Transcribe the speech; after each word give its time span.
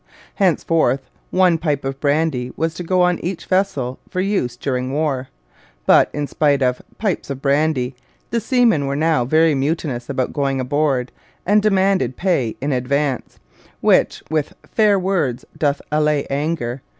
Henceforth 0.33 1.11
'one 1.29 1.59
pipe 1.59 1.85
of 1.85 1.99
brandy' 1.99 2.51
was 2.57 2.73
to 2.73 2.83
go 2.83 3.03
on 3.03 3.19
each 3.19 3.45
vessel 3.45 3.99
for 4.09 4.19
use 4.19 4.57
during 4.57 4.91
war; 4.91 5.27
but, 5.85 6.09
in 6.11 6.25
spite 6.25 6.63
of 6.63 6.81
'pipes 6.97 7.29
of 7.29 7.39
brandy,' 7.39 7.93
the 8.31 8.39
seamen 8.41 8.87
were 8.87 8.95
now 8.95 9.25
very 9.25 9.53
mutinous 9.53 10.09
about 10.09 10.33
going 10.33 10.59
aboard, 10.59 11.11
and 11.45 11.61
demanded 11.61 12.17
pay 12.17 12.55
in 12.59 12.71
advance, 12.71 13.37
which 13.79 14.23
with 14.31 14.55
'faire 14.67 14.97
words 14.97 15.45
doth 15.55 15.83
allay 15.91 16.25
anger.' 16.31 16.81